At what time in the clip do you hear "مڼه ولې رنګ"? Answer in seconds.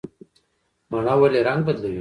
0.91-1.59